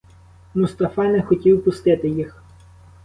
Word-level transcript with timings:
Мустафа 0.55 1.03
не 1.07 1.21
хотів 1.21 1.63
пустити 1.63 2.07
їх. 2.09 2.43